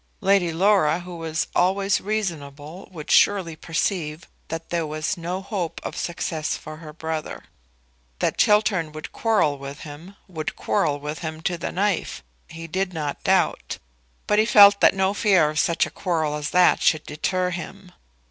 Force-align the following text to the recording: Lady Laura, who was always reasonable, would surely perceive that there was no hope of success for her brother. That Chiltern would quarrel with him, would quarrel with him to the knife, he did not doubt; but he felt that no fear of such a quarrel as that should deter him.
Lady 0.21 0.51
Laura, 0.51 1.01
who 1.01 1.15
was 1.15 1.45
always 1.55 2.01
reasonable, 2.01 2.89
would 2.91 3.11
surely 3.11 3.55
perceive 3.55 4.27
that 4.47 4.71
there 4.71 4.87
was 4.87 5.15
no 5.15 5.43
hope 5.43 5.79
of 5.83 5.95
success 5.95 6.57
for 6.57 6.77
her 6.77 6.91
brother. 6.91 7.43
That 8.17 8.35
Chiltern 8.39 8.93
would 8.93 9.11
quarrel 9.11 9.59
with 9.59 9.81
him, 9.81 10.15
would 10.27 10.55
quarrel 10.55 10.99
with 10.99 11.19
him 11.19 11.41
to 11.41 11.55
the 11.55 11.71
knife, 11.71 12.23
he 12.47 12.65
did 12.65 12.93
not 12.95 13.23
doubt; 13.23 13.77
but 14.25 14.39
he 14.39 14.45
felt 14.47 14.81
that 14.81 14.95
no 14.95 15.13
fear 15.13 15.51
of 15.51 15.59
such 15.59 15.85
a 15.85 15.91
quarrel 15.91 16.33
as 16.33 16.49
that 16.49 16.81
should 16.81 17.03
deter 17.05 17.51
him. 17.51 17.91